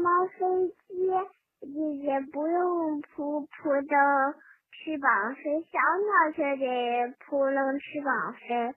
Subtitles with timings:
[0.00, 1.06] 猫飞机
[1.60, 4.34] 就是不用扑扑的
[4.72, 8.74] 翅膀飞，小鸟却得扑棱翅膀飞？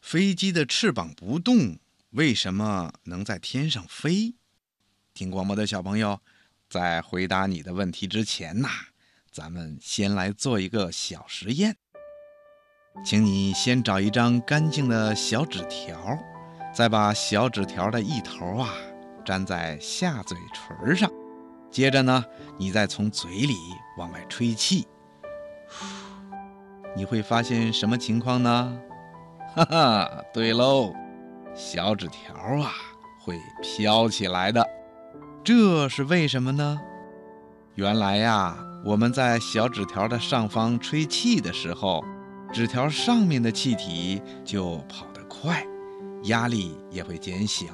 [0.00, 1.78] 飞机的翅膀不动，
[2.10, 4.34] 为什么能在天上飞？
[5.14, 6.20] 听广播的小朋友，
[6.68, 8.68] 在回答你的问题之前呐，
[9.30, 11.76] 咱们先来做一个小实验。
[13.04, 16.18] 请你先找一张干净的小纸条，
[16.74, 18.74] 再把小纸条的一头啊
[19.28, 21.10] 粘在下嘴唇上，
[21.70, 22.24] 接着呢，
[22.56, 23.54] 你再从嘴里
[23.98, 24.88] 往外吹气，
[26.96, 28.80] 你会发现什么情况呢？
[29.54, 30.94] 哈哈，对喽，
[31.54, 32.72] 小纸条啊
[33.20, 34.66] 会飘起来的。
[35.44, 36.80] 这是为什么呢？
[37.74, 42.02] 原来呀，我们在小纸条的上方吹气的时候，
[42.50, 45.66] 纸条上面的气体就跑得快，
[46.24, 47.66] 压力也会减小；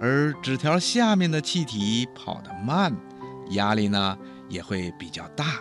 [0.00, 2.94] 而纸条下面的气体跑得慢，
[3.50, 5.60] 压力呢也会比较大。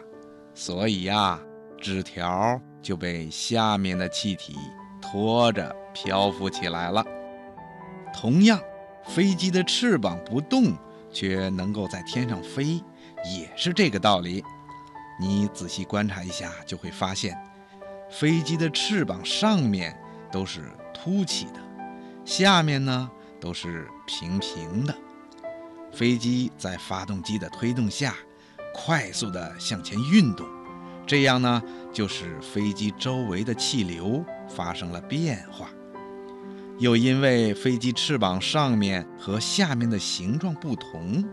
[0.54, 1.40] 所以呀，
[1.78, 4.56] 纸条就被下面的气体
[5.02, 7.06] 拖着漂浮起来了。
[8.14, 8.60] 同样，
[9.06, 10.76] 飞机的翅膀不动。
[11.12, 12.84] 却能够在天上飞，
[13.24, 14.44] 也是这个道理。
[15.18, 17.34] 你仔细观察一下，就会发现，
[18.12, 19.98] 飞机的翅膀上面
[20.30, 21.60] 都是凸起的，
[22.26, 23.10] 下面呢
[23.46, 24.96] 都是平平的。
[25.94, 28.16] 飞机在发动机的推动下，
[28.74, 30.48] 快速地向前运动，
[31.06, 31.62] 这样呢，
[31.94, 35.70] 就使飞机周围的气流发生了变化。
[36.80, 41.24] 又因为飞机翅膀上面和下面的形状不同，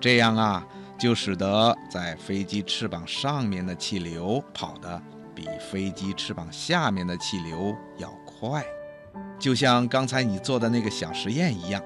[0.00, 0.66] 这样啊，
[0.98, 5.00] 就使得在飞机翅膀上面的气流跑得
[5.34, 8.62] 比飞机翅膀下面的气流要快。
[9.44, 11.78] 就像刚才你做的那个小实验一样，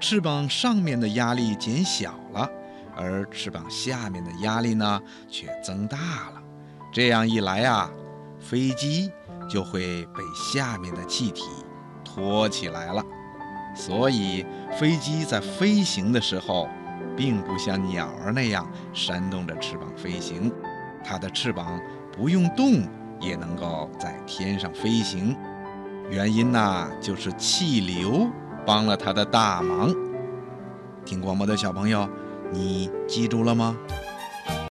[0.00, 2.50] 翅膀上面的压力减小了，
[2.96, 6.42] 而翅膀下面的压力呢却增大了。
[6.92, 7.88] 这样一来啊，
[8.40, 9.12] 飞机
[9.48, 11.44] 就会被下面的气体。
[12.04, 13.00] 托起来了，
[13.76, 14.44] 所以
[14.76, 16.68] 飞机在飞行的时候，
[17.16, 20.52] 并不像鸟儿那样扇动着翅膀飞行，
[21.04, 22.82] 它的翅膀不用动
[23.20, 25.36] 也能够在天上飞行。
[26.10, 28.28] 原因呢，就是气流
[28.66, 29.94] 帮了他的大忙。
[31.04, 32.08] 听广播的小朋友，
[32.52, 33.76] 你记住了吗？